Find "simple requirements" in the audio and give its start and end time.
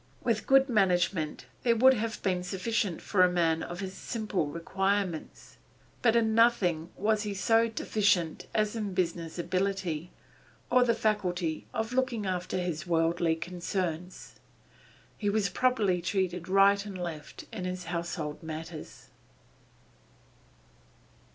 3.93-5.57